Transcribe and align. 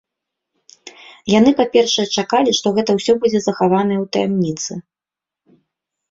Яны, 1.31 1.51
па-першае, 1.59 2.05
чакалі, 2.21 2.53
што 2.59 2.67
гэта 2.77 2.95
ўсё 2.99 3.13
будзе 3.25 3.39
захаванае 3.49 3.97
ў 3.97 4.05
таямніцы. 4.17 4.79